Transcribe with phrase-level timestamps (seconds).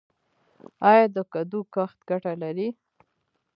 [0.91, 2.67] آیا د کدو کښت ګټه لري؟